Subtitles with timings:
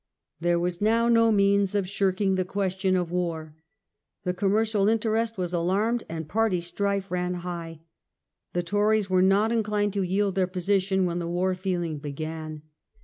[0.39, 3.21] There was now no means of s^iirking the question of Party
[3.53, 7.81] struggle ^^^'^^^ Commercial interest was alarmed in England, and party strife ran high.
[8.53, 12.63] The Tories were ^'°^ not inclined to yield their position when the war feeling began.